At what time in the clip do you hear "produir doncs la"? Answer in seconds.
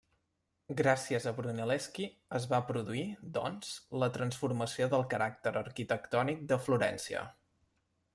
2.69-4.09